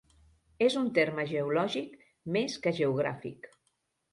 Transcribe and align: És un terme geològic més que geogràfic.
És 0.67 0.77
un 0.79 0.87
terme 0.95 1.25
geològic 1.33 1.93
més 2.39 2.59
que 2.65 2.77
geogràfic. 2.81 3.51